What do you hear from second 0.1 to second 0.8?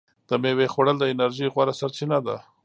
د میوې